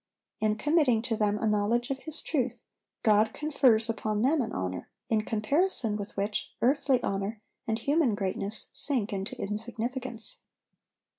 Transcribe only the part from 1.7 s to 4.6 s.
of His truth, God confers upon them an